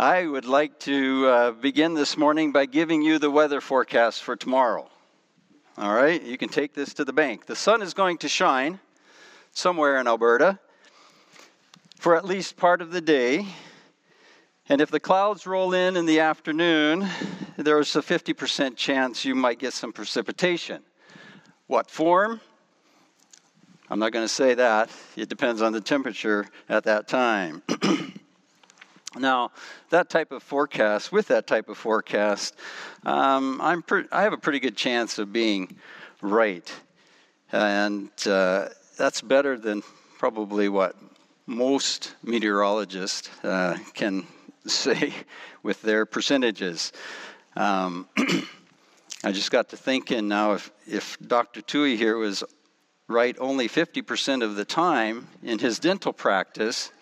[0.00, 4.34] I would like to uh, begin this morning by giving you the weather forecast for
[4.34, 4.88] tomorrow.
[5.76, 7.44] All right, you can take this to the bank.
[7.44, 8.80] The sun is going to shine
[9.52, 10.58] somewhere in Alberta
[11.98, 13.44] for at least part of the day.
[14.70, 17.06] And if the clouds roll in in the afternoon,
[17.58, 20.82] there's a 50% chance you might get some precipitation.
[21.66, 22.40] What form?
[23.90, 24.88] I'm not going to say that.
[25.14, 27.62] It depends on the temperature at that time.
[29.18, 29.50] now,
[29.90, 32.54] that type of forecast, with that type of forecast,
[33.04, 35.76] um, I'm pre- I have a pretty good chance of being
[36.22, 36.72] right.
[37.50, 39.82] And uh, that's better than
[40.18, 40.94] probably what
[41.46, 44.26] most meteorologists uh, can
[44.66, 45.12] say
[45.64, 46.92] with their percentages.
[47.56, 48.08] Um,
[49.24, 51.62] I just got to thinking now if, if Dr.
[51.62, 52.44] Tui here was
[53.08, 56.92] right only 50% of the time in his dental practice,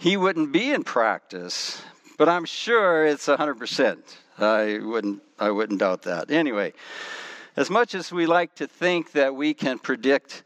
[0.00, 1.80] he wouldn't be in practice.
[2.16, 3.98] But I'm sure it's 100%.
[4.38, 6.30] I wouldn't, I wouldn't doubt that.
[6.30, 6.72] Anyway,
[7.54, 10.42] as much as we like to think that we can predict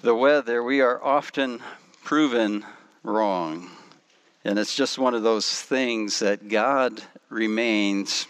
[0.00, 1.60] the weather, we are often
[2.02, 2.64] proven
[3.02, 3.70] wrong.
[4.42, 8.26] And it's just one of those things that God remains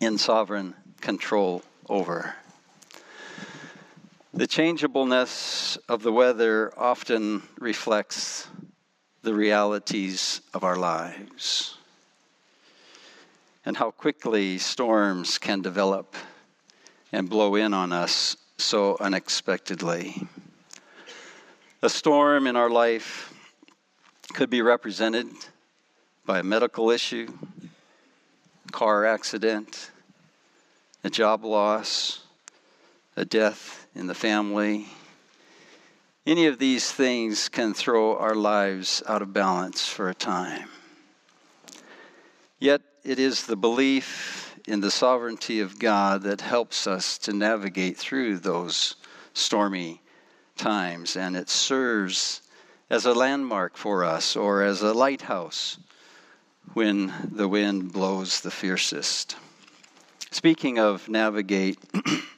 [0.00, 2.34] in sovereign control over.
[4.32, 8.48] The changeableness of the weather often reflects
[9.24, 11.78] the realities of our lives
[13.64, 16.14] and how quickly storms can develop
[17.10, 20.28] and blow in on us so unexpectedly.
[21.80, 23.32] A storm in our life
[24.34, 25.28] could be represented
[26.26, 27.32] by a medical issue,
[28.72, 29.90] car accident,
[31.02, 32.20] a job loss,
[33.16, 34.86] a death in the family.
[36.26, 40.70] Any of these things can throw our lives out of balance for a time.
[42.58, 47.98] Yet it is the belief in the sovereignty of God that helps us to navigate
[47.98, 48.94] through those
[49.34, 50.00] stormy
[50.56, 52.40] times, and it serves
[52.88, 55.76] as a landmark for us or as a lighthouse
[56.72, 59.36] when the wind blows the fiercest.
[60.30, 61.78] Speaking of navigate,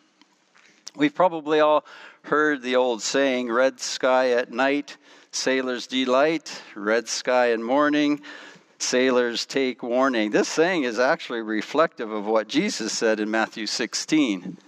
[0.96, 1.84] we've probably all
[2.22, 4.96] heard the old saying red sky at night,
[5.30, 8.20] sailors delight, red sky in morning,
[8.78, 10.30] sailors take warning.
[10.30, 14.58] This saying is actually reflective of what Jesus said in Matthew 16.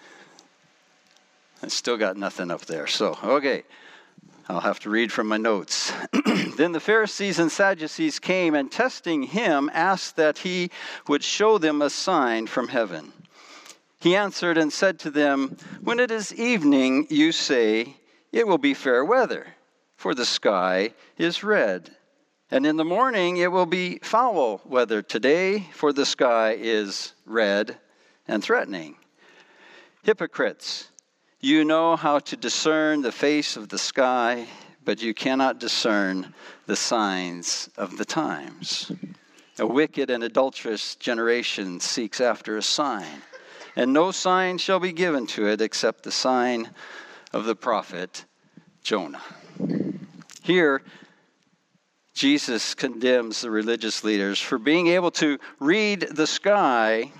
[1.62, 2.86] I still got nothing up there.
[2.86, 3.64] So, okay,
[4.48, 5.92] I'll have to read from my notes.
[6.56, 10.70] then the Pharisees and Sadducees came and testing him asked that he
[11.08, 13.12] would show them a sign from heaven.
[14.00, 17.96] He answered and said to them, When it is evening, you say,
[18.32, 19.46] It will be fair weather,
[19.96, 21.96] for the sky is red.
[22.50, 27.76] And in the morning, it will be foul weather today, for the sky is red
[28.26, 28.96] and threatening.
[30.02, 30.88] Hypocrites!
[31.40, 34.46] You know how to discern the face of the sky,
[34.84, 36.34] but you cannot discern
[36.66, 38.90] the signs of the times.
[39.58, 43.22] A wicked and adulterous generation seeks after a sign,
[43.78, 46.68] and no sign shall be given to it except the sign
[47.32, 48.24] of the prophet
[48.82, 49.22] Jonah.
[50.42, 50.82] Here,
[52.12, 57.12] Jesus condemns the religious leaders for being able to read the sky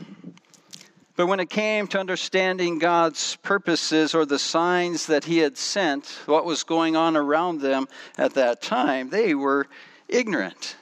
[1.14, 6.06] but when it came to understanding God's purposes or the signs that He had sent,
[6.26, 9.66] what was going on around them at that time, they were
[10.06, 10.76] ignorant.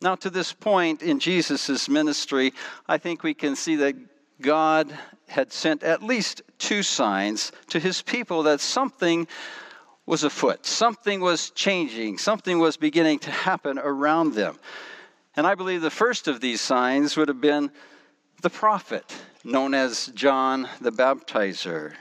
[0.00, 2.52] Now, to this point in Jesus' ministry,
[2.88, 3.94] I think we can see that
[4.42, 4.92] God
[5.28, 9.26] had sent at least two signs to His people that something
[10.04, 14.58] was afoot, something was changing, something was beginning to happen around them.
[15.36, 17.70] And I believe the first of these signs would have been
[18.42, 19.04] the prophet
[19.44, 21.94] known as John the Baptizer,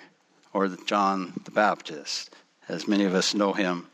[0.53, 2.35] or John the Baptist,
[2.67, 3.87] as many of us know him.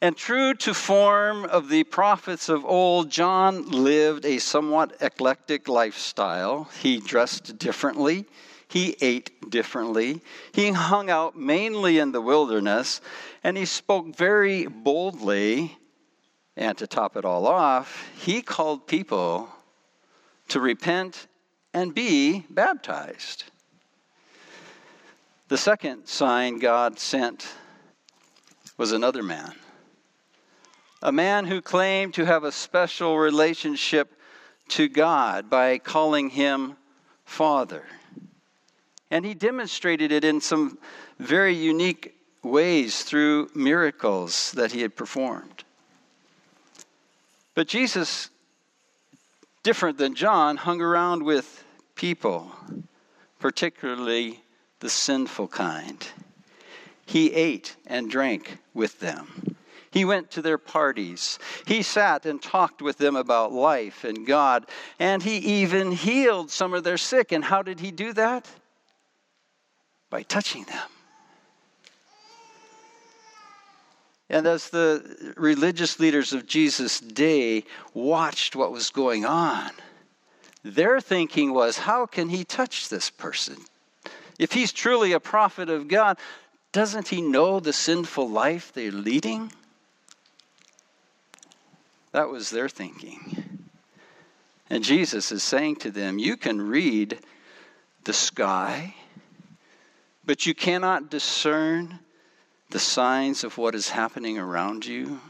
[0.00, 6.68] And true to form of the prophets of old, John lived a somewhat eclectic lifestyle.
[6.80, 8.24] He dressed differently,
[8.68, 10.20] he ate differently,
[10.52, 13.00] he hung out mainly in the wilderness,
[13.42, 15.76] and he spoke very boldly.
[16.56, 19.48] And to top it all off, he called people
[20.48, 21.26] to repent
[21.74, 23.44] and be baptized.
[25.48, 27.48] The second sign God sent
[28.76, 29.54] was another man.
[31.02, 34.14] A man who claimed to have a special relationship
[34.68, 36.76] to God by calling him
[37.24, 37.84] Father.
[39.10, 40.78] And he demonstrated it in some
[41.18, 45.64] very unique ways through miracles that he had performed.
[47.54, 48.30] But Jesus
[49.62, 51.64] different than John, hung around with
[51.94, 52.50] people,
[53.38, 54.40] particularly
[54.80, 56.06] the sinful kind.
[57.04, 59.56] He ate and drank with them.
[59.90, 61.38] He went to their parties.
[61.66, 64.66] He sat and talked with them about life and God.
[64.98, 67.32] And he even healed some of their sick.
[67.32, 68.48] And how did he do that?
[70.10, 70.88] By touching them.
[74.30, 77.64] And as the religious leaders of Jesus' day
[77.94, 79.70] watched what was going on,
[80.62, 83.56] their thinking was, how can he touch this person?
[84.38, 86.18] If he's truly a prophet of God,
[86.72, 89.50] doesn't he know the sinful life they're leading?
[92.12, 93.68] That was their thinking.
[94.70, 97.18] And Jesus is saying to them, You can read
[98.04, 98.94] the sky,
[100.24, 102.00] but you cannot discern
[102.70, 105.20] the signs of what is happening around you.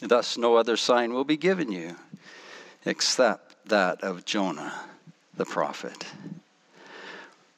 [0.00, 1.96] Thus, no other sign will be given you
[2.84, 4.72] except that of Jonah
[5.36, 6.06] the prophet.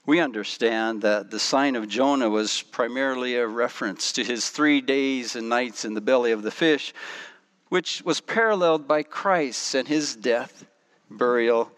[0.04, 5.37] We understand that the sign of Jonah was primarily a reference to his three days
[5.37, 6.93] and nights in the belly of the fish,
[7.69, 10.64] which was paralleled by Christ and his death,
[11.08, 11.70] burial,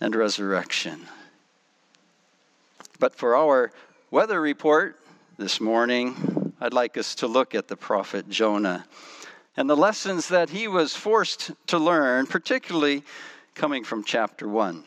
[0.00, 1.06] and resurrection.
[2.98, 3.70] But for our
[4.10, 4.98] weather report
[5.36, 8.86] this morning, I'd like us to look at the prophet Jonah
[9.56, 13.04] and the lessons that he was forced to learn, particularly
[13.54, 14.82] coming from chapter 1.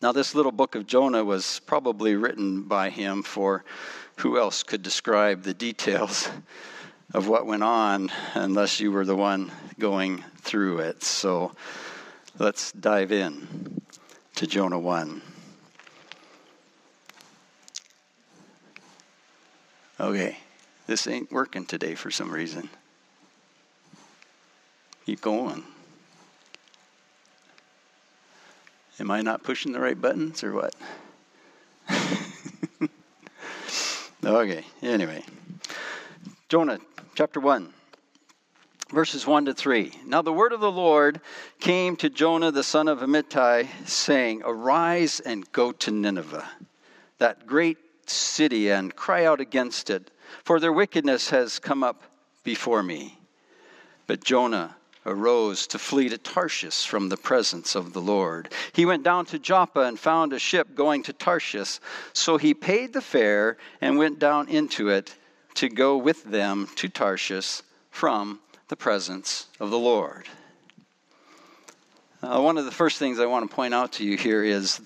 [0.00, 3.64] Now, this little book of Jonah was probably written by him for
[4.18, 6.28] who else could describe the details
[7.12, 11.02] of what went on unless you were the one going through it.
[11.02, 11.52] So
[12.38, 13.80] let's dive in
[14.36, 15.20] to Jonah 1.
[19.98, 20.38] Okay,
[20.86, 22.70] this ain't working today for some reason.
[25.06, 25.64] Keep going.
[29.00, 30.74] Am I not pushing the right buttons or what?
[34.24, 35.24] okay, anyway.
[36.48, 36.78] Jonah
[37.14, 37.72] chapter 1,
[38.90, 39.92] verses 1 to 3.
[40.06, 41.20] Now the word of the Lord
[41.60, 46.48] came to Jonah the son of Amittai, saying, Arise and go to Nineveh,
[47.18, 50.10] that great city, and cry out against it,
[50.42, 52.02] for their wickedness has come up
[52.42, 53.18] before me.
[54.08, 54.74] But Jonah
[55.06, 58.52] arose to flee to Tarshish from the presence of the Lord.
[58.72, 61.80] He went down to Joppa and found a ship going to Tarshish.
[62.12, 65.14] So he paid the fare and went down into it
[65.54, 70.26] to go with them to Tarshish from the presence of the Lord.
[72.22, 74.80] Uh, one of the first things I want to point out to you here is,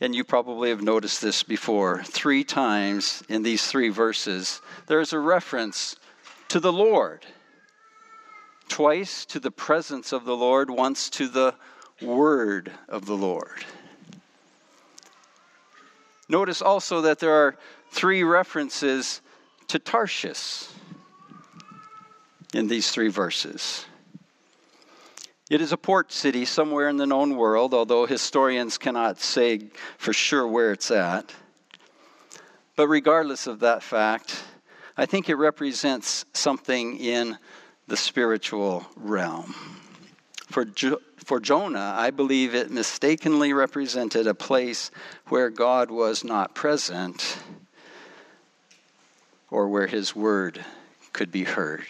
[0.00, 5.12] and you probably have noticed this before, three times in these three verses, there is
[5.12, 5.96] a reference
[6.48, 7.24] to the Lord
[8.68, 11.54] twice to the presence of the Lord, once to the
[12.02, 13.64] word of the Lord.
[16.28, 17.56] Notice also that there are
[17.90, 19.20] three references
[19.68, 20.66] to Tarshish
[22.54, 23.86] in these three verses.
[25.50, 29.66] It is a port city somewhere in the known world, although historians cannot say
[29.98, 31.34] for sure where it's at.
[32.76, 34.42] But regardless of that fact,
[34.96, 37.36] I think it represents something in
[37.86, 39.54] the spiritual realm.
[40.48, 44.90] For, jo- for Jonah, I believe it mistakenly represented a place
[45.28, 47.38] where God was not present
[49.50, 50.64] or where his word
[51.12, 51.86] could be heard.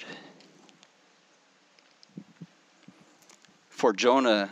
[3.68, 4.50] For Jonah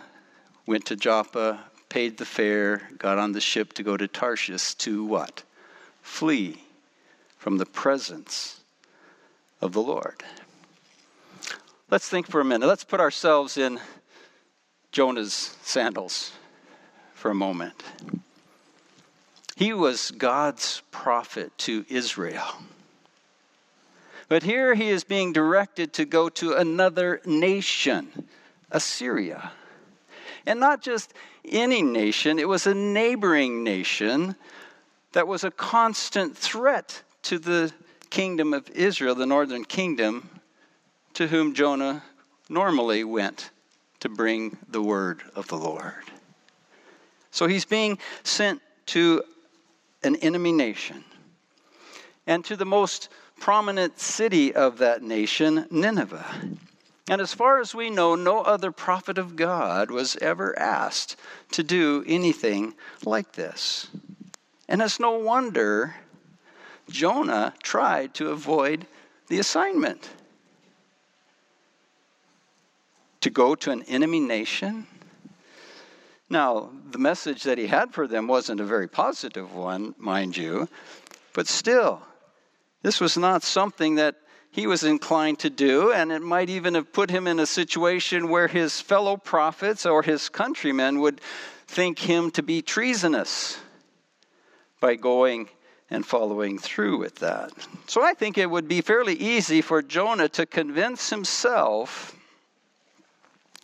[0.67, 5.05] went to Joppa, paid the fare, got on the ship to go to Tarshish to
[5.05, 5.43] what?
[6.03, 6.63] Flee
[7.37, 8.61] from the presence
[9.61, 10.23] of the Lord.
[11.93, 12.67] Let's think for a minute.
[12.67, 13.79] Let's put ourselves in
[14.93, 16.33] Jonah's sandals
[17.13, 17.75] for a moment.
[19.57, 22.47] He was God's prophet to Israel.
[24.31, 28.27] But here he is being directed to go to another nation,
[28.71, 29.53] Assyria.
[30.47, 31.13] And not just
[31.45, 34.35] any nation, it was a neighboring nation
[35.13, 37.71] that was a constant threat to the
[38.09, 40.31] kingdom of Israel, the northern kingdom,
[41.15, 42.03] to whom Jonah
[42.49, 43.51] normally went
[44.01, 46.05] to bring the word of the Lord.
[47.31, 49.23] So he's being sent to
[50.03, 51.05] an enemy nation
[52.27, 53.09] and to the most
[53.41, 56.25] prominent city of that nation, Nineveh.
[57.09, 61.17] And as far as we know, no other prophet of God was ever asked
[61.53, 63.89] to do anything like this.
[64.69, 65.97] And it's no wonder
[66.89, 68.87] Jonah tried to avoid
[69.29, 70.11] the assignment.
[73.23, 74.87] To go to an enemy nation?
[76.29, 80.69] Now, the message that he had for them wasn't a very positive one, mind you,
[81.35, 82.03] but still,
[82.83, 84.17] this was not something that
[84.51, 88.29] he was inclined to do, and it might even have put him in a situation
[88.29, 91.21] where his fellow prophets or his countrymen would
[91.67, 93.59] think him to be treasonous
[94.81, 95.49] by going
[95.89, 97.51] and following through with that.
[97.87, 102.17] So I think it would be fairly easy for Jonah to convince himself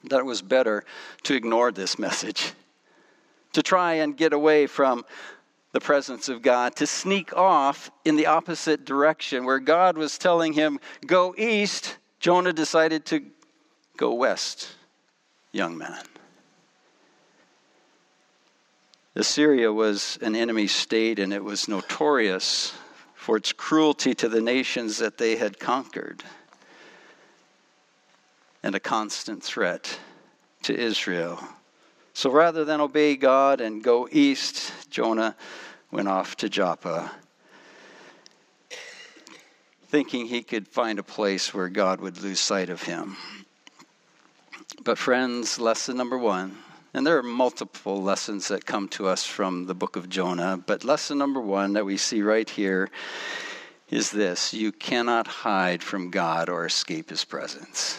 [0.04, 0.84] that it was better
[1.24, 2.52] to ignore this message,
[3.52, 5.04] to try and get away from
[5.72, 9.44] the presence of God, to sneak off in the opposite direction.
[9.44, 13.22] Where God was telling him, go east, Jonah decided to
[13.96, 14.68] go west,
[15.52, 16.02] young man.
[19.14, 22.72] Assyria was an enemy state, and it was notorious
[23.14, 26.22] for its cruelty to the nations that they had conquered,
[28.68, 29.98] and a constant threat
[30.62, 31.42] to Israel.
[32.12, 35.34] So rather than obey God and go east, Jonah
[35.90, 37.10] went off to Joppa,
[39.86, 43.16] thinking he could find a place where God would lose sight of him.
[44.84, 46.58] But, friends, lesson number one
[46.92, 50.84] and there are multiple lessons that come to us from the book of Jonah, but
[50.84, 52.90] lesson number one that we see right here
[53.88, 57.98] is this you cannot hide from God or escape his presence.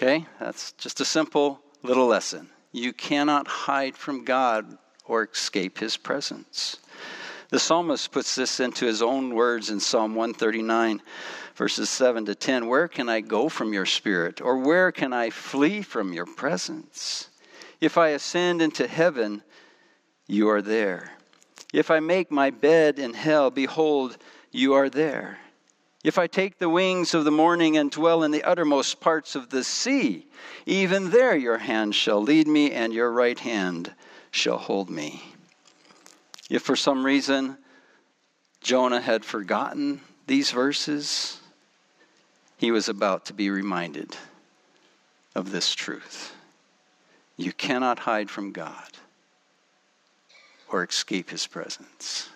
[0.00, 0.24] Okay?
[0.38, 2.48] That's just a simple little lesson.
[2.72, 6.78] You cannot hide from God or escape his presence.
[7.50, 11.02] The psalmist puts this into his own words in Psalm 139,
[11.54, 12.66] verses 7 to 10.
[12.66, 14.40] Where can I go from your spirit?
[14.40, 17.28] Or where can I flee from your presence?
[17.82, 19.42] If I ascend into heaven,
[20.26, 21.12] you are there.
[21.74, 24.16] If I make my bed in hell, behold,
[24.50, 25.40] you are there.
[26.02, 29.50] If I take the wings of the morning and dwell in the uttermost parts of
[29.50, 30.26] the sea,
[30.64, 33.94] even there your hand shall lead me, and your right hand
[34.30, 35.22] shall hold me.
[36.48, 37.58] If for some reason
[38.62, 41.40] Jonah had forgotten these verses,
[42.56, 44.16] he was about to be reminded
[45.34, 46.34] of this truth.
[47.36, 48.90] You cannot hide from God
[50.68, 52.30] or escape his presence.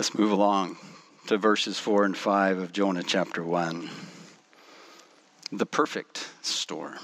[0.00, 0.78] Let's move along
[1.26, 3.90] to verses 4 and 5 of Jonah chapter 1.
[5.52, 6.94] The perfect storm.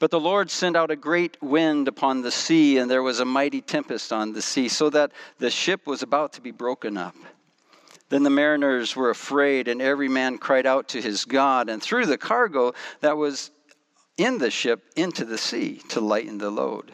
[0.00, 3.24] But the Lord sent out a great wind upon the sea, and there was a
[3.24, 7.14] mighty tempest on the sea, so that the ship was about to be broken up.
[8.08, 12.04] Then the mariners were afraid, and every man cried out to his God, and threw
[12.04, 13.52] the cargo that was
[14.16, 16.92] in the ship into the sea to lighten the load.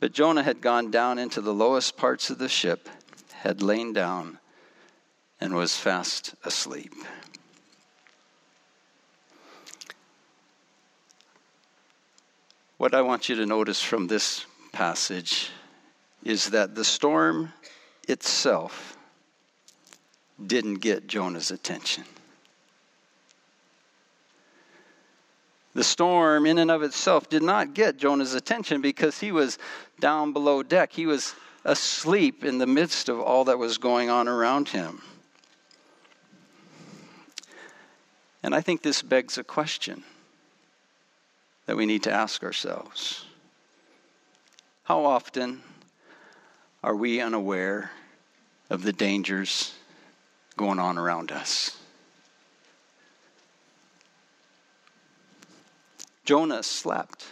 [0.00, 2.88] But Jonah had gone down into the lowest parts of the ship,
[3.32, 4.38] had lain down,
[5.40, 6.92] and was fast asleep.
[12.76, 15.50] What I want you to notice from this passage
[16.22, 17.52] is that the storm
[18.06, 18.96] itself
[20.46, 22.04] didn't get Jonah's attention.
[25.74, 29.58] The storm, in and of itself, did not get Jonah's attention because he was
[30.00, 30.92] down below deck.
[30.92, 35.02] He was asleep in the midst of all that was going on around him.
[38.42, 40.04] And I think this begs a question
[41.66, 43.26] that we need to ask ourselves
[44.84, 45.62] How often
[46.82, 47.90] are we unaware
[48.70, 49.74] of the dangers
[50.56, 51.78] going on around us.
[56.24, 57.26] Jonah slept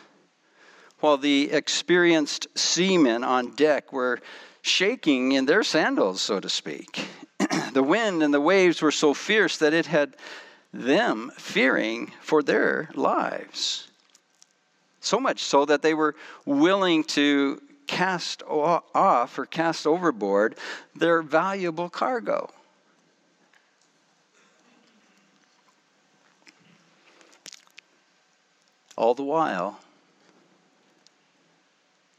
[1.00, 4.18] while the experienced seamen on deck were
[4.62, 7.06] shaking in their sandals, so to speak.
[7.72, 10.16] the wind and the waves were so fierce that it had
[10.72, 13.88] them fearing for their lives.
[15.00, 20.56] So much so that they were willing to cast off or cast overboard
[20.94, 22.50] their valuable cargo.
[28.96, 29.78] All the while,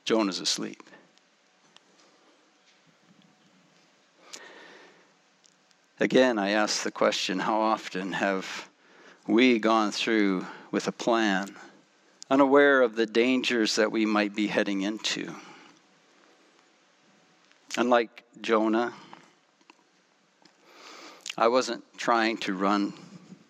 [0.07, 0.81] Jonah's asleep.
[5.99, 8.69] Again, I ask the question how often have
[9.27, 11.53] we gone through with a plan,
[12.29, 15.35] unaware of the dangers that we might be heading into?
[17.75, 18.93] Unlike Jonah,
[21.37, 22.93] I wasn't trying to run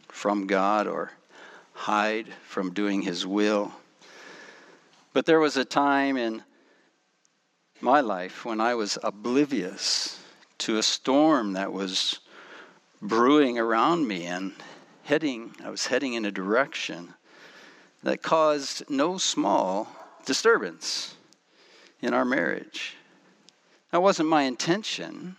[0.07, 1.11] from God or
[1.73, 3.73] hide from doing his will.
[5.13, 6.43] But there was a time in
[7.81, 10.19] my life when I was oblivious
[10.59, 12.19] to a storm that was
[13.01, 14.53] brewing around me and
[15.03, 17.13] heading, I was heading in a direction
[18.03, 19.87] that caused no small
[20.25, 21.15] disturbance
[22.01, 22.95] in our marriage.
[23.91, 25.35] That wasn't my intention,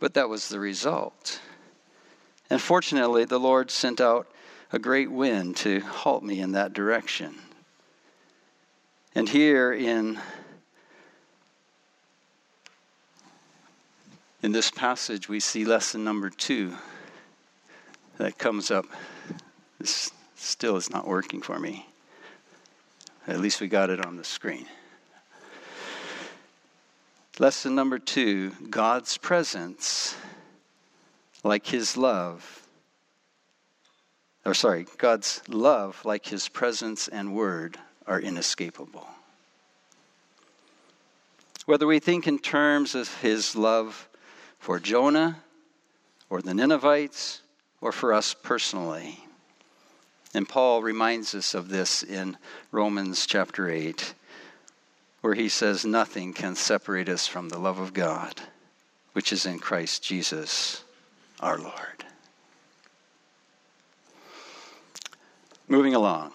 [0.00, 1.40] but that was the result.
[2.50, 4.26] And fortunately, the Lord sent out
[4.72, 7.34] a great wind to halt me in that direction.
[9.14, 10.18] And here in
[14.42, 16.74] in this passage we see lesson number 2
[18.18, 18.86] that comes up.
[19.78, 21.86] This still is not working for me.
[23.26, 24.66] At least we got it on the screen.
[27.38, 30.16] Lesson number 2, God's presence
[31.44, 32.58] like his love
[34.48, 37.76] or sorry, God's love, like his presence and word,
[38.06, 39.06] are inescapable.
[41.66, 44.08] Whether we think in terms of his love
[44.58, 45.42] for Jonah
[46.30, 47.42] or the Ninevites
[47.80, 49.20] or for us personally.
[50.34, 52.36] And Paul reminds us of this in
[52.70, 54.14] Romans chapter 8,
[55.22, 58.40] where he says, Nothing can separate us from the love of God,
[59.14, 60.84] which is in Christ Jesus
[61.40, 62.04] our Lord.
[65.66, 66.32] Moving along.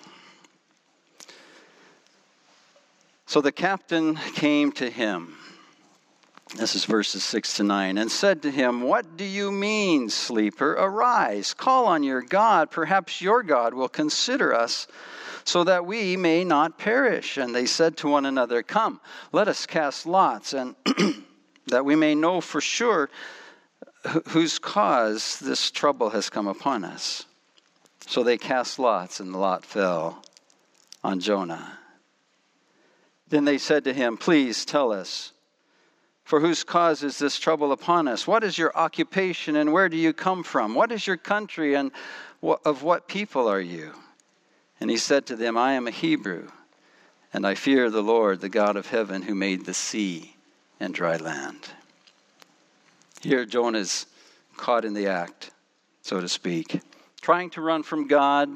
[3.25, 5.37] So the captain came to him.
[6.55, 10.73] This is verses 6 to 9, and said to him, What do you mean, sleeper?
[10.73, 12.69] Arise, call on your God.
[12.69, 14.85] Perhaps your God will consider us
[15.45, 17.37] so that we may not perish.
[17.37, 20.75] And they said to one another, Come, let us cast lots, and
[21.67, 23.09] that we may know for sure
[24.29, 27.25] whose cause this trouble has come upon us.
[28.05, 30.23] So they cast lots, and the lot fell
[31.03, 31.79] on Jonah.
[33.27, 35.31] Then they said to him, Please tell us,
[36.33, 38.25] for whose cause is this trouble upon us?
[38.25, 40.73] What is your occupation, and where do you come from?
[40.73, 41.91] What is your country, and
[42.41, 43.93] of what people are you?
[44.79, 46.47] And he said to them, I am a Hebrew,
[47.35, 50.35] and I fear the Lord, the God of heaven, who made the sea
[50.79, 51.69] and dry land.
[53.21, 54.07] Here, Jonah is
[54.57, 55.51] caught in the act,
[56.01, 56.81] so to speak
[57.21, 58.49] trying to run from God,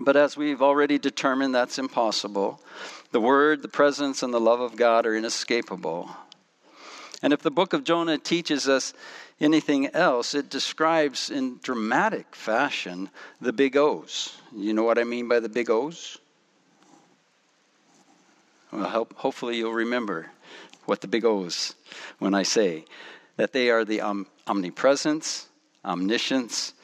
[0.00, 2.60] but as we've already determined, that's impossible.
[3.12, 6.10] The Word, the presence, and the love of God are inescapable.
[7.22, 8.92] And if the book of Jonah teaches us
[9.40, 14.36] anything else, it describes in dramatic fashion the big O's.
[14.54, 16.18] You know what I mean by the big O's?
[18.70, 20.30] Well, help, hopefully you'll remember
[20.84, 21.74] what the big O's
[22.18, 22.84] when I say
[23.36, 25.48] that they are the om- omnipresence,
[25.84, 26.74] omniscience,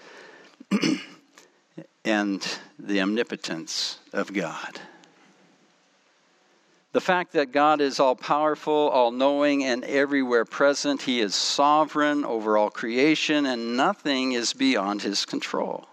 [2.04, 2.46] and
[2.78, 4.80] the omnipotence of God.
[6.94, 12.24] The fact that God is all powerful, all knowing, and everywhere present, He is sovereign
[12.24, 15.88] over all creation, and nothing is beyond His control.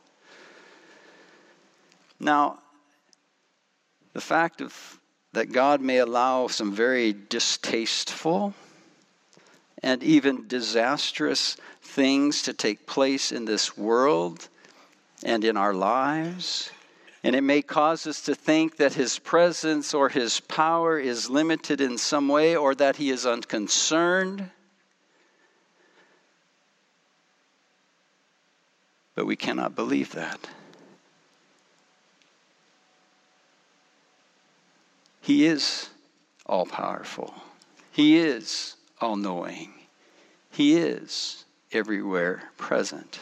[2.20, 2.60] Now,
[4.14, 5.00] the fact of,
[5.34, 8.54] that God may allow some very distasteful
[9.82, 14.50] and even disastrous things to take place in this world
[15.24, 16.70] and in our lives.
[17.23, 21.79] And it may cause us to think that his presence or his power is limited
[21.79, 24.49] in some way or that he is unconcerned.
[29.13, 30.49] But we cannot believe that.
[35.21, 35.89] He is
[36.47, 37.34] all powerful,
[37.91, 39.71] He is all knowing,
[40.49, 43.19] He is everywhere present.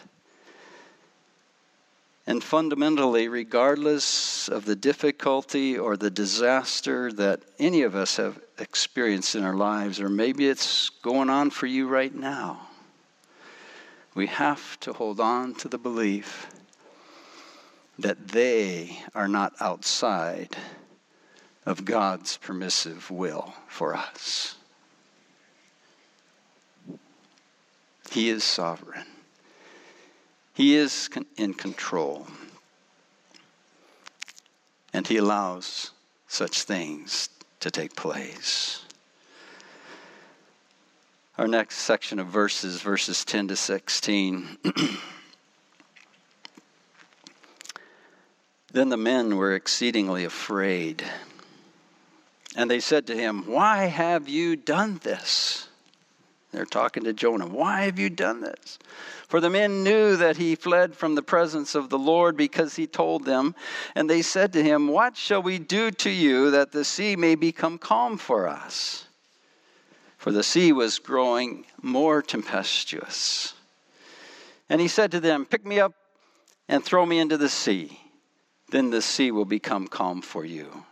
[2.29, 9.33] And fundamentally, regardless of the difficulty or the disaster that any of us have experienced
[9.33, 12.67] in our lives, or maybe it's going on for you right now,
[14.13, 16.51] we have to hold on to the belief
[17.97, 20.55] that they are not outside
[21.65, 24.53] of God's permissive will for us.
[28.11, 29.07] He is sovereign.
[30.59, 32.27] He is in control.
[34.91, 35.91] And He allows
[36.27, 37.29] such things
[37.61, 38.81] to take place.
[41.37, 44.57] Our next section of verses, verses 10 to 16.
[48.73, 51.05] then the men were exceedingly afraid.
[52.57, 55.69] And they said to him, Why have you done this?
[56.51, 57.47] They're talking to Jonah.
[57.47, 58.77] Why have you done this?
[59.29, 62.87] For the men knew that he fled from the presence of the Lord because he
[62.87, 63.53] told them.
[63.93, 67.35] And they said to him, What shall we do to you that the sea may
[67.35, 69.05] become calm for us?
[70.17, 73.53] For the sea was growing more tempestuous.
[74.67, 75.93] And he said to them, Pick me up
[76.67, 77.99] and throw me into the sea.
[78.71, 80.85] Then the sea will become calm for you.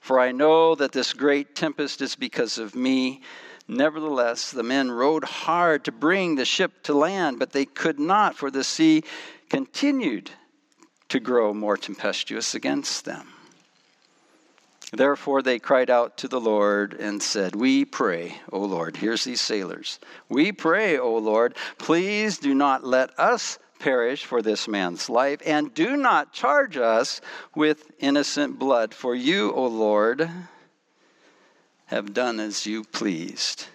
[0.00, 3.20] For I know that this great tempest is because of me.
[3.68, 8.34] Nevertheless, the men rowed hard to bring the ship to land, but they could not,
[8.34, 9.04] for the sea
[9.50, 10.30] continued
[11.10, 13.28] to grow more tempestuous against them.
[14.92, 18.96] Therefore, they cried out to the Lord and said, We pray, O Lord.
[18.96, 19.98] Here's these sailors.
[20.30, 25.74] We pray, O Lord, please do not let us perish for this man's life, and
[25.74, 27.20] do not charge us
[27.54, 28.94] with innocent blood.
[28.94, 30.30] For you, O Lord,
[31.88, 33.66] have done as you pleased.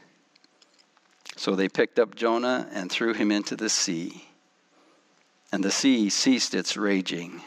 [1.35, 4.29] So they picked up Jonah and threw him into the sea,
[5.51, 7.41] and the sea ceased its raging.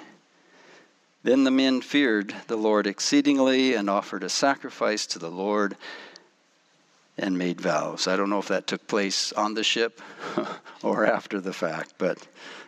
[1.22, 5.76] Then the men feared the Lord exceedingly and offered a sacrifice to the Lord
[7.16, 8.06] and made vows.
[8.06, 10.00] I don't know if that took place on the ship
[10.82, 12.26] or after the fact, but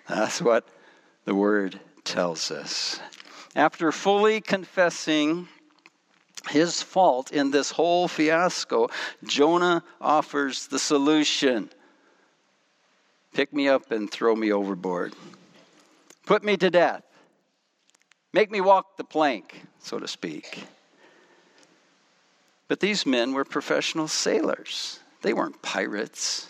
[0.09, 0.67] that's what
[1.25, 3.01] the word tells us.
[3.55, 5.49] After fully confessing
[6.49, 8.89] his fault in this whole fiasco,
[9.25, 11.71] Jonah offers the solution
[13.35, 15.15] pick me up and throw me overboard,
[16.27, 17.05] put me to death,
[18.33, 20.65] make me walk the plank, so to speak.
[22.67, 26.49] But these men were professional sailors, they weren't pirates.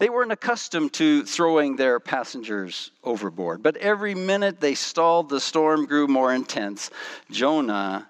[0.00, 5.84] They weren't accustomed to throwing their passengers overboard, but every minute they stalled, the storm
[5.84, 6.90] grew more intense.
[7.30, 8.08] Jonah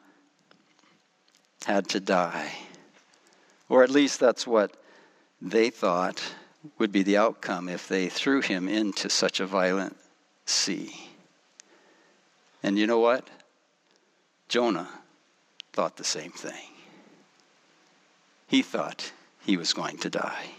[1.66, 2.52] had to die.
[3.68, 4.76] Or at least that's what
[5.42, 6.22] they thought
[6.78, 9.96] would be the outcome if they threw him into such a violent
[10.46, 10.94] sea.
[12.62, 13.28] And you know what?
[14.48, 14.88] Jonah
[15.72, 16.68] thought the same thing.
[18.46, 19.10] He thought
[19.44, 20.50] he was going to die.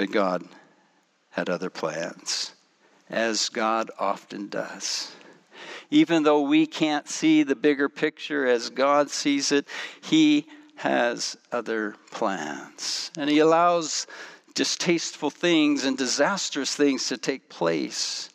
[0.00, 0.48] But God
[1.28, 2.54] had other plans,
[3.10, 5.12] as God often does.
[5.90, 9.68] Even though we can't see the bigger picture as God sees it,
[10.00, 13.10] He has other plans.
[13.18, 14.06] And He allows
[14.54, 18.30] distasteful things and disastrous things to take place,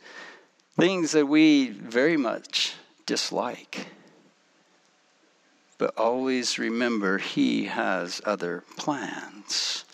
[0.79, 2.75] things that we very much
[3.07, 3.87] dislike.
[5.79, 9.84] But always remember, He has other plans.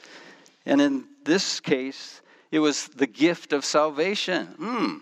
[0.65, 2.21] And in this case,
[2.51, 4.47] it was the gift of salvation.
[4.47, 4.97] Hmm.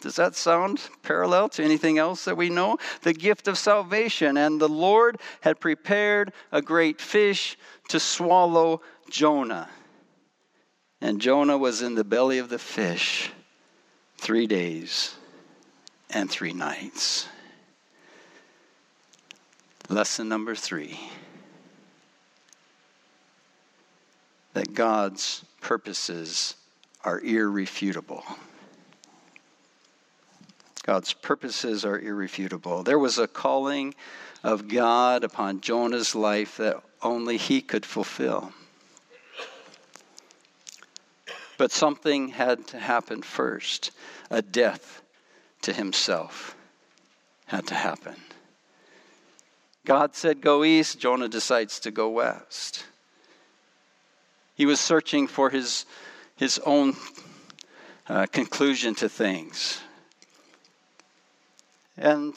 [0.00, 2.78] Does that sound parallel to anything else that we know?
[3.02, 4.36] The gift of salvation.
[4.36, 7.58] And the Lord had prepared a great fish
[7.88, 9.68] to swallow Jonah.
[11.00, 13.30] And Jonah was in the belly of the fish
[14.18, 15.14] three days
[16.08, 17.28] and three nights.
[19.88, 21.00] Lesson number three
[24.54, 26.56] that God's purposes
[27.04, 28.24] are irrefutable.
[30.82, 32.82] God's purposes are irrefutable.
[32.82, 33.94] There was a calling
[34.42, 38.52] of God upon Jonah's life that only he could fulfill.
[41.58, 43.90] But something had to happen first.
[44.30, 45.02] A death
[45.62, 46.56] to himself
[47.46, 48.16] had to happen.
[49.84, 50.98] God said, Go east.
[50.98, 52.84] Jonah decides to go west.
[54.60, 55.86] He was searching for his,
[56.36, 56.94] his own
[58.06, 59.80] uh, conclusion to things.
[61.96, 62.34] And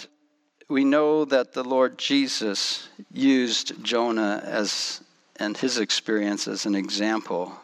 [0.70, 5.02] we know that the Lord Jesus used Jonah as
[5.36, 7.60] and his experience as an example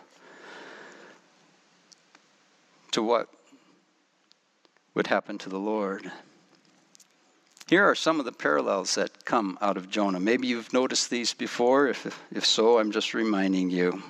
[2.91, 3.29] to what
[4.93, 6.11] would happen to the Lord.
[7.69, 10.19] Here are some of the parallels that come out of Jonah.
[10.19, 11.87] Maybe you've noticed these before.
[11.87, 14.03] If, if so, I'm just reminding you.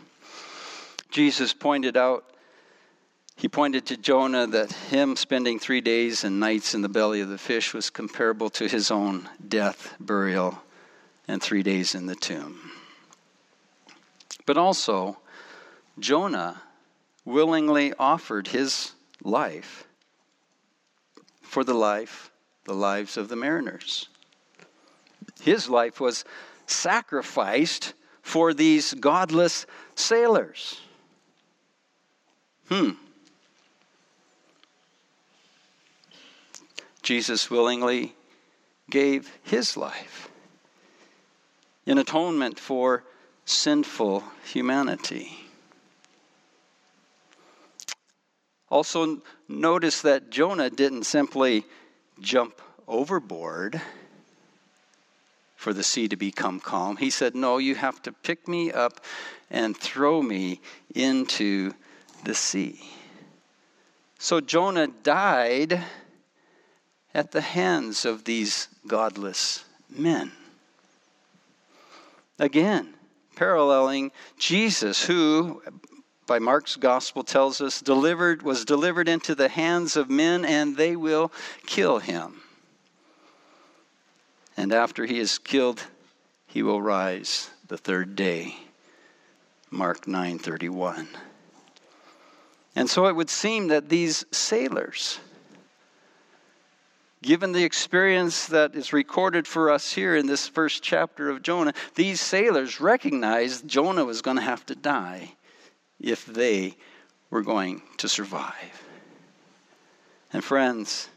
[1.10, 2.26] Jesus pointed out,
[3.36, 7.30] he pointed to Jonah that him spending three days and nights in the belly of
[7.30, 10.62] the fish was comparable to his own death, burial,
[11.28, 12.72] and three days in the tomb.
[14.45, 15.17] But also,
[16.00, 16.62] Jonah
[17.24, 18.91] willingly offered his
[19.24, 19.88] life
[21.41, 22.32] for the life,
[22.65, 24.10] the lives of the mariners.
[25.41, 26.26] His life was
[26.67, 30.82] sacrificed for these godless sailors.
[32.69, 32.91] Hmm.
[37.01, 38.13] Jesus willingly
[38.91, 40.29] gave his life
[41.88, 43.03] in atonement for
[43.45, 45.32] sinful humanity.
[48.69, 51.65] Also, notice that Jonah didn't simply
[52.21, 53.82] jump overboard
[55.55, 56.97] for the sea to become calm.
[56.97, 59.03] He said, No, you have to pick me up
[59.49, 60.62] and throw me
[60.93, 61.73] into
[62.23, 62.79] the sea.
[64.17, 65.84] So Jonah died
[67.13, 70.32] at the hands of these godless men.
[72.38, 72.93] Again,
[73.36, 75.62] paralleling Jesus, who,
[76.27, 80.95] by Mark's gospel tells us, delivered was delivered into the hands of men, and they
[80.95, 81.32] will
[81.65, 82.41] kill him.
[84.55, 85.84] And after he is killed,
[86.45, 88.58] he will rise the third day.
[89.71, 91.08] Mark 9:31.
[92.79, 95.19] And so it would seem that these sailors
[97.21, 101.73] Given the experience that is recorded for us here in this first chapter of Jonah,
[101.95, 105.33] these sailors recognized Jonah was going to have to die
[105.99, 106.77] if they
[107.29, 108.85] were going to survive.
[110.31, 111.09] And friends,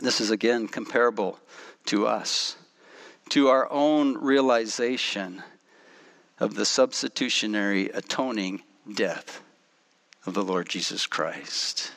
[0.00, 1.38] this is again comparable
[1.84, 2.56] to us,
[3.28, 5.42] to our own realization
[6.40, 8.62] of the substitutionary atoning
[8.94, 9.42] death
[10.28, 11.90] of the Lord Jesus Christ.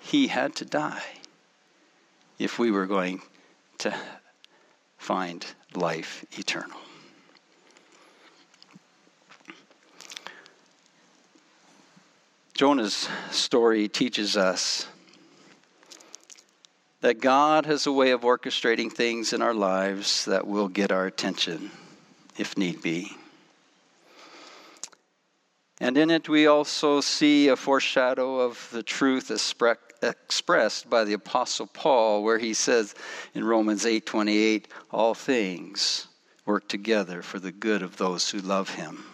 [0.00, 1.02] He had to die
[2.38, 3.20] if we were going
[3.78, 3.94] to
[4.96, 6.78] find life eternal.
[12.54, 14.86] Jonah's story teaches us
[17.02, 21.04] that God has a way of orchestrating things in our lives that will get our
[21.04, 21.70] attention
[22.38, 23.14] if need be.
[25.80, 31.66] And in it, we also see a foreshadow of the truth expressed by the apostle
[31.66, 32.94] Paul where he says
[33.34, 36.08] in Romans 8:28 all things
[36.44, 39.04] work together for the good of those who love him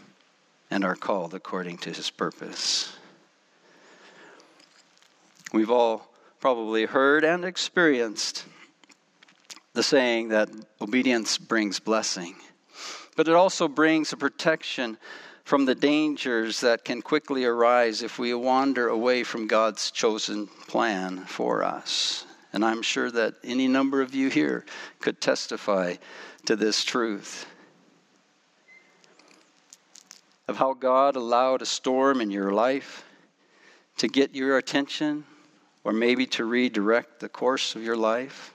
[0.70, 2.96] and are called according to his purpose.
[5.52, 8.44] We've all probably heard and experienced
[9.72, 10.48] the saying that
[10.80, 12.36] obedience brings blessing,
[13.16, 14.96] but it also brings a protection
[15.44, 21.24] from the dangers that can quickly arise if we wander away from God's chosen plan
[21.26, 22.24] for us.
[22.52, 24.64] And I'm sure that any number of you here
[25.00, 25.96] could testify
[26.46, 27.46] to this truth
[30.48, 33.04] of how God allowed a storm in your life
[33.98, 35.24] to get your attention
[35.84, 38.54] or maybe to redirect the course of your life.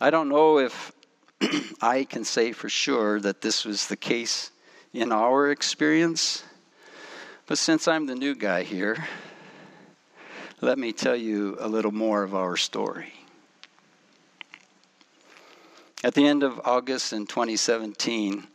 [0.00, 0.92] I don't know if
[1.82, 4.50] I can say for sure that this was the case
[4.92, 6.42] in our experience.
[7.46, 9.06] But since I'm the new guy here,
[10.60, 13.12] let me tell you a little more of our story.
[16.02, 18.46] At the end of August in 2017,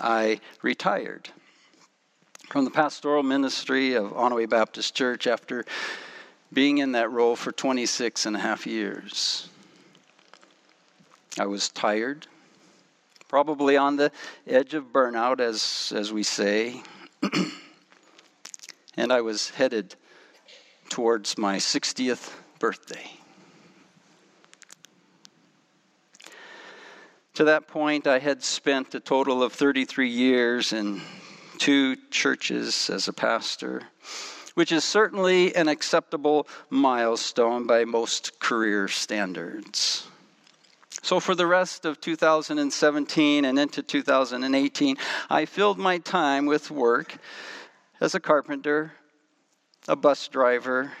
[0.00, 1.30] I retired
[2.50, 5.64] from the pastoral ministry of Onoway Baptist Church after
[6.52, 9.48] being in that role for 26 and a half years.
[11.38, 12.26] I was tired
[13.34, 14.12] probably on the
[14.46, 16.80] edge of burnout, as, as we say.
[18.96, 19.96] and I was headed
[20.88, 23.10] towards my 60th birthday.
[27.34, 31.00] To that point, I had spent a total of 33 years in
[31.58, 33.82] two churches as a pastor,
[34.54, 40.06] which is certainly an acceptable milestone by most career standards.
[41.04, 44.96] So, for the rest of 2017 and into 2018,
[45.28, 47.18] I filled my time with work
[48.00, 48.94] as a carpenter,
[49.86, 50.92] a bus driver,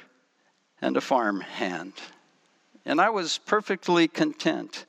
[0.82, 1.94] and a farm hand.
[2.84, 4.84] And I was perfectly content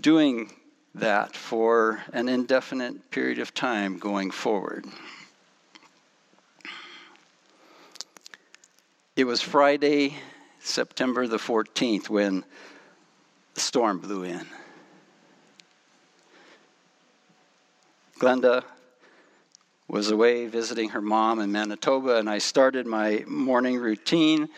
[0.00, 0.54] doing
[0.94, 4.86] that for an indefinite period of time going forward.
[9.16, 10.16] It was Friday,
[10.60, 12.42] September the 14th, when
[13.54, 14.46] the storm blew in.
[18.18, 18.64] Glenda
[19.88, 24.48] was away visiting her mom in Manitoba, and I started my morning routine.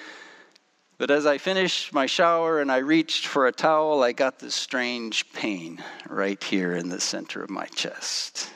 [0.98, 4.54] But as I finished my shower and I reached for a towel, I got this
[4.54, 8.50] strange pain right here in the center of my chest.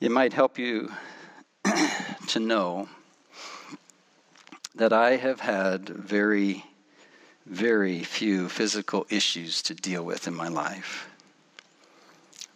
[0.00, 0.92] It might help you
[2.28, 2.88] to know
[4.78, 6.64] that I have had very,
[7.44, 11.08] very few physical issues to deal with in my life.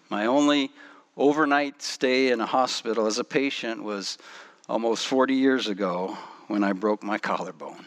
[0.09, 0.71] My only
[1.17, 4.19] overnight stay in a hospital as a patient was
[4.69, 7.87] almost 40 years ago when I broke my collarbone.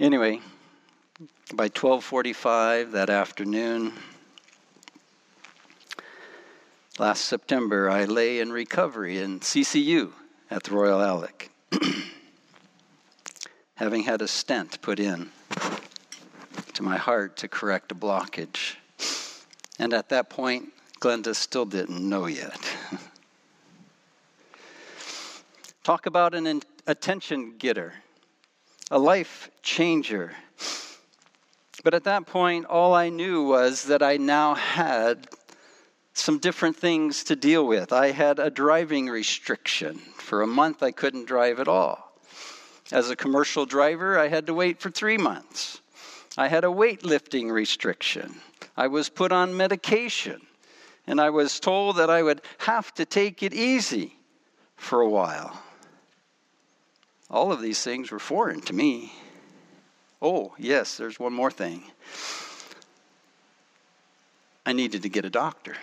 [0.00, 0.40] Anyway,
[1.54, 3.92] by 12:45 that afternoon,
[6.98, 10.12] Last September, I lay in recovery in CCU
[10.50, 11.50] at the Royal Alec,
[13.76, 15.30] having had a stent put in
[16.74, 18.74] to my heart to correct a blockage.
[19.78, 22.58] And at that point, Glenda still didn't know yet.
[25.84, 27.94] Talk about an attention getter,
[28.90, 30.34] a life changer.
[31.82, 35.28] But at that point, all I knew was that I now had
[36.20, 37.92] some different things to deal with.
[37.92, 39.98] I had a driving restriction.
[40.16, 42.12] For a month, I couldn't drive at all.
[42.92, 45.80] As a commercial driver, I had to wait for three months.
[46.36, 48.36] I had a weightlifting restriction.
[48.76, 50.40] I was put on medication.
[51.06, 54.16] And I was told that I would have to take it easy
[54.76, 55.60] for a while.
[57.30, 59.12] All of these things were foreign to me.
[60.20, 61.82] Oh, yes, there's one more thing.
[64.66, 65.76] I needed to get a doctor.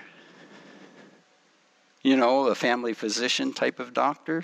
[2.07, 4.41] You know, a family physician type of doctor.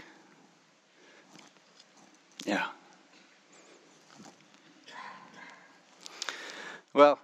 [2.45, 2.65] Yeah.
[6.93, 7.19] Well,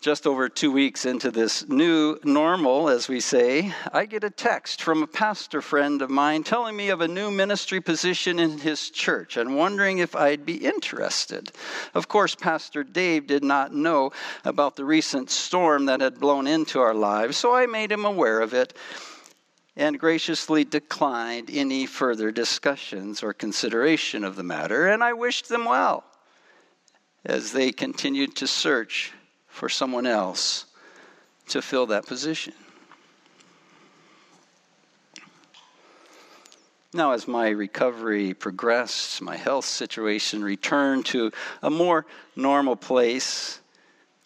[0.00, 4.80] just over two weeks into this new normal, as we say, I get a text
[4.80, 8.90] from a pastor friend of mine telling me of a new ministry position in his
[8.90, 11.50] church and wondering if I'd be interested.
[11.94, 14.12] Of course, Pastor Dave did not know
[14.44, 18.40] about the recent storm that had blown into our lives, so I made him aware
[18.40, 18.72] of it
[19.76, 25.66] and graciously declined any further discussions or consideration of the matter, and I wished them
[25.66, 26.04] well
[27.24, 29.12] as they continued to search
[29.48, 30.66] for someone else
[31.48, 32.54] to fill that position.
[36.94, 41.30] Now, as my recovery progressed, my health situation returned to
[41.62, 43.60] a more normal place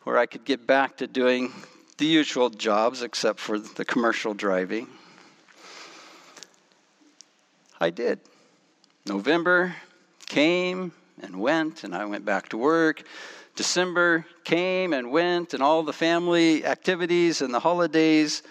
[0.04, 1.52] where I could get back to doing
[1.98, 4.86] the usual jobs except for the commercial driving.
[7.80, 8.20] I did.
[9.06, 9.74] November
[10.26, 13.02] came and went, and I went back to work.
[13.56, 18.42] December came and went, and all the family activities and the holidays,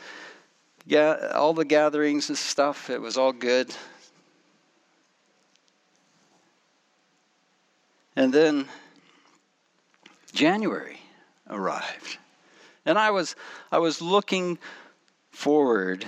[1.36, 3.74] all the gatherings and stuff, it was all good.
[8.16, 8.68] And then
[10.34, 11.00] January
[11.50, 12.18] arrived.
[12.86, 13.36] And I was,
[13.72, 14.58] I was looking
[15.32, 16.06] forward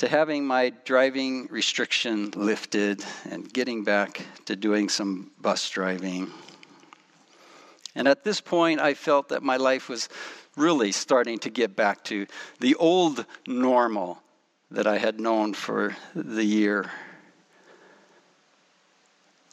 [0.00, 6.30] to having my driving restriction lifted and getting back to doing some bus driving.
[7.94, 10.08] And at this point, I felt that my life was
[10.56, 12.26] really starting to get back to
[12.60, 14.22] the old normal
[14.70, 16.90] that I had known for the year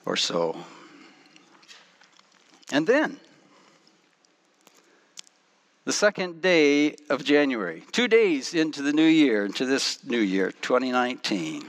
[0.06, 0.56] or so.
[2.72, 3.20] And then,
[5.88, 10.52] the second day of January, two days into the new year, into this new year,
[10.52, 11.64] 2019,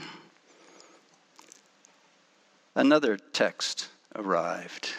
[2.75, 4.91] another text arrived.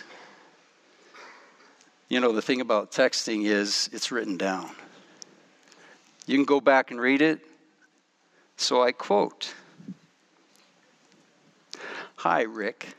[2.08, 4.70] You know, the thing about texting is it's written down.
[6.26, 7.42] You can go back and read it.
[8.56, 9.54] So I quote
[12.16, 12.96] Hi, Rick.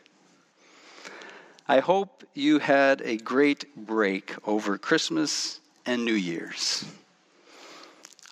[1.67, 6.85] I hope you had a great break over Christmas and New Year's.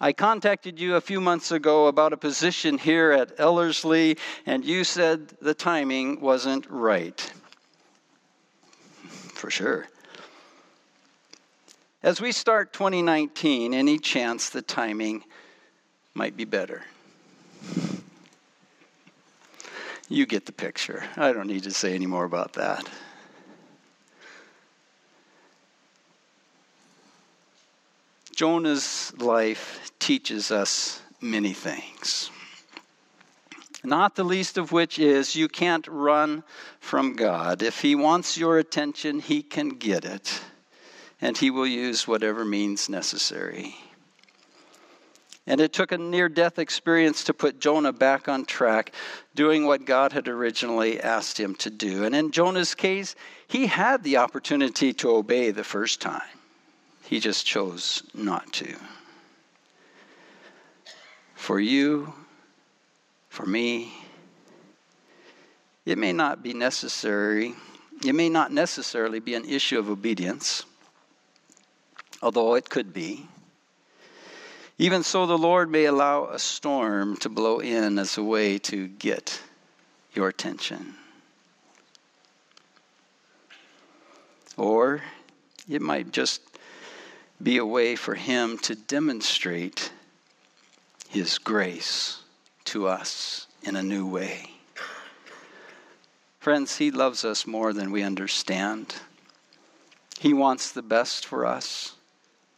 [0.00, 4.84] I contacted you a few months ago about a position here at Ellerslie, and you
[4.84, 7.20] said the timing wasn't right.
[9.34, 9.88] For sure.
[12.00, 15.24] As we start 2019, any chance the timing
[16.14, 16.84] might be better?
[20.08, 21.04] You get the picture.
[21.16, 22.88] I don't need to say any more about that.
[28.38, 32.30] Jonah's life teaches us many things.
[33.82, 36.44] Not the least of which is you can't run
[36.78, 37.64] from God.
[37.64, 40.40] If He wants your attention, He can get it
[41.20, 43.74] and he will use whatever means necessary.
[45.48, 48.92] And it took a near death experience to put Jonah back on track,
[49.34, 52.04] doing what God had originally asked him to do.
[52.04, 53.16] And in Jonah's case,
[53.48, 56.37] he had the opportunity to obey the first time,
[57.08, 58.76] he just chose not to.
[61.34, 62.12] For you,
[63.28, 63.92] for me,
[65.86, 67.54] it may not be necessary,
[68.04, 70.64] it may not necessarily be an issue of obedience
[72.22, 73.28] although it could be.
[74.78, 78.86] Even so, the Lord may allow a storm to blow in as a way to
[78.86, 79.40] get
[80.14, 80.94] your attention.
[84.56, 85.02] Or
[85.68, 86.47] it might just
[87.42, 89.92] be a way for Him to demonstrate
[91.08, 92.20] His grace
[92.64, 94.50] to us in a new way.
[96.40, 98.94] Friends, He loves us more than we understand.
[100.18, 101.94] He wants the best for us.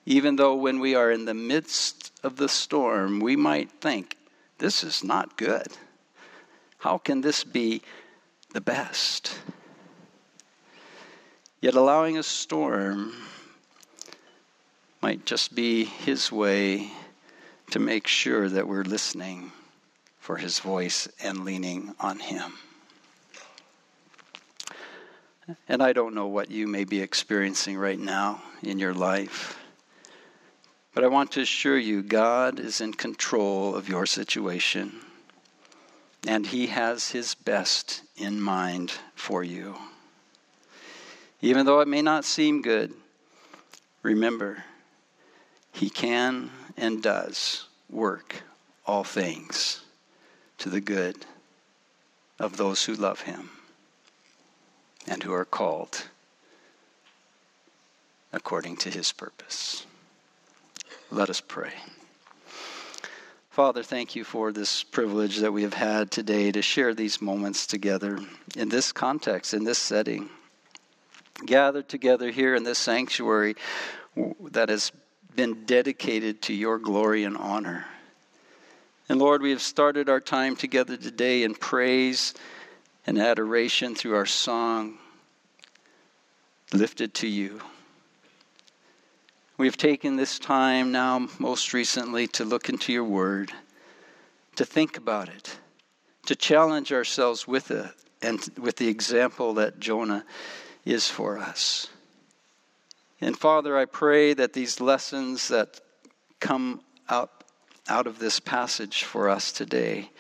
[0.07, 4.17] Even though when we are in the midst of the storm, we might think,
[4.59, 5.69] this is not good.
[6.79, 7.83] How can this be
[8.53, 9.39] the best?
[11.61, 13.15] Yet allowing a storm
[15.03, 16.91] might just be His way
[17.71, 19.53] to make sure that we're listening
[20.19, 22.53] for His voice and leaning on Him.
[25.69, 29.59] And I don't know what you may be experiencing right now in your life.
[30.95, 35.01] But I want to assure you, God is in control of your situation,
[36.27, 39.77] and He has His best in mind for you.
[41.41, 42.93] Even though it may not seem good,
[44.03, 44.65] remember,
[45.81, 48.43] He can and does work
[48.85, 49.81] all things
[50.59, 51.25] to the good
[52.39, 53.49] of those who love Him
[55.09, 56.03] and who are called
[58.31, 59.87] according to His purpose.
[61.11, 61.73] Let us pray.
[63.49, 67.67] Father, thank you for this privilege that we have had today to share these moments
[67.67, 68.19] together
[68.55, 70.29] in this context, in this setting.
[71.47, 73.57] Gathered together here in this sanctuary
[74.51, 74.93] that has
[75.37, 77.87] been dedicated to your glory and honor.
[79.09, 82.35] And Lord, we have started our time together today in praise
[83.07, 84.99] and adoration through our song,
[86.73, 87.61] lifted to you.
[89.57, 93.53] We have taken this time now, most recently, to look into your word,
[94.57, 95.59] to think about it,
[96.27, 97.91] to challenge ourselves with it,
[98.23, 100.25] and with the example that Jonah
[100.85, 101.89] is for us.
[103.21, 105.81] And Father, I pray that these lessons that
[106.41, 107.45] come out,
[107.89, 110.11] out of this passage for us today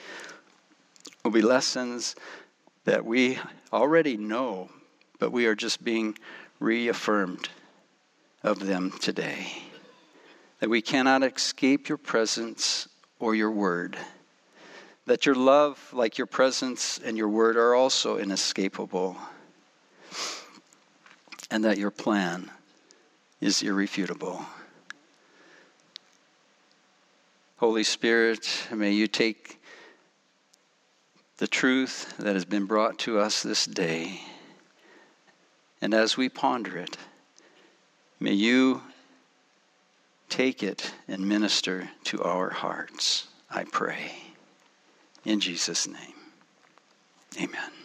[1.24, 2.14] will be lessons
[2.84, 3.38] that we
[3.72, 4.70] already know,
[5.18, 6.18] but we are just being
[6.59, 7.48] reaffirmed
[8.42, 9.51] of them today.
[10.59, 12.86] That we cannot escape your presence
[13.18, 13.96] or your word.
[15.07, 19.16] That your love, like your presence and your word, are also inescapable.
[21.51, 22.51] And that your plan
[23.41, 24.45] is irrefutable.
[27.57, 29.61] Holy Spirit, may you take
[31.38, 34.20] the truth that has been brought to us this day,
[35.80, 36.97] and as we ponder it,
[38.22, 38.82] May you
[40.28, 44.12] take it and minister to our hearts, I pray.
[45.24, 46.14] In Jesus' name,
[47.38, 47.80] amen.